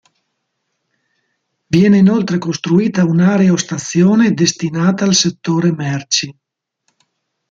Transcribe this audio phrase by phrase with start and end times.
[1.73, 6.35] Viene inoltre costruita un'aerostazione destinata al settore merci.